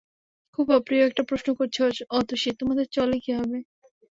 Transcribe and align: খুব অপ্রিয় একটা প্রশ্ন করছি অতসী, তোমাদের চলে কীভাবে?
খুব 0.53 0.65
অপ্রিয় 0.71 1.03
একটা 1.05 1.23
প্রশ্ন 1.29 1.49
করছি 1.53 1.79
অতসী, 2.11 2.49
তোমাদের 2.59 2.85
চলে 2.95 3.17
কীভাবে? 3.23 3.57